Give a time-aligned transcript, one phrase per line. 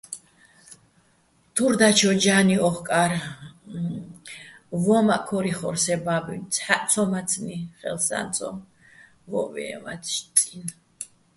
[1.53, 3.13] თურ დაჩო ჯა́ნი ო́ხკარ,
[4.83, 8.49] ვო́მაჸ ქორ იხორ სე ბა́ბუჲნი̆, ცჰ̦აჸცომაცნი́ ხე́ლსაჼ ცო
[9.29, 10.71] ვო́ჸვიენვა წი́ნი̆.